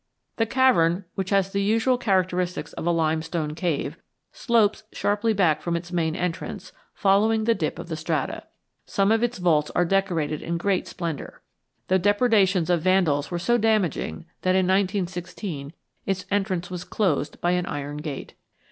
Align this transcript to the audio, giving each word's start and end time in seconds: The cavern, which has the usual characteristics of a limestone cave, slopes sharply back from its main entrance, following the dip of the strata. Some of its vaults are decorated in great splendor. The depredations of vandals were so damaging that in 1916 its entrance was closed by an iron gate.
The 0.37 0.47
cavern, 0.47 1.05
which 1.13 1.29
has 1.29 1.51
the 1.51 1.61
usual 1.61 1.95
characteristics 1.95 2.73
of 2.73 2.87
a 2.87 2.91
limestone 2.91 3.53
cave, 3.53 3.97
slopes 4.31 4.81
sharply 4.91 5.31
back 5.31 5.61
from 5.61 5.75
its 5.75 5.91
main 5.91 6.15
entrance, 6.15 6.71
following 6.95 7.43
the 7.43 7.53
dip 7.53 7.77
of 7.77 7.87
the 7.87 7.95
strata. 7.95 8.47
Some 8.87 9.11
of 9.11 9.21
its 9.21 9.37
vaults 9.37 9.69
are 9.75 9.85
decorated 9.85 10.41
in 10.41 10.57
great 10.57 10.87
splendor. 10.87 11.41
The 11.87 11.99
depredations 11.99 12.71
of 12.71 12.81
vandals 12.81 13.29
were 13.29 13.37
so 13.37 13.59
damaging 13.59 14.25
that 14.41 14.55
in 14.55 14.65
1916 14.65 15.71
its 16.07 16.25
entrance 16.31 16.71
was 16.71 16.83
closed 16.83 17.39
by 17.39 17.51
an 17.51 17.67
iron 17.67 17.97
gate. 17.97 18.33